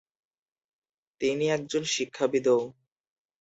তিনি 1.21 1.45
একজন 1.49 1.83
শিক্ষাবিদও। 1.85 2.59